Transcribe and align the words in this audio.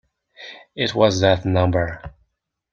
It 0.75 0.95
was 0.95 1.19
that 1.21 1.45
number. 1.45 2.01